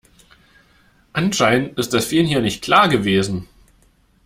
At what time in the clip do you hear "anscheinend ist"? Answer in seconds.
1.13-1.93